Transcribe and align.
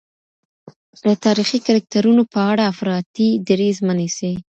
د 1.05 1.07
تاریخي 1.25 1.59
کرکټرونو 1.67 2.23
په 2.33 2.39
اړه 2.51 2.63
افراطي 2.71 3.29
دریځ 3.47 3.77
مه 3.87 3.93
نیسئ. 3.99 4.33